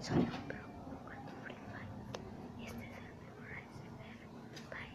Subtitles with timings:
[0.00, 0.24] それを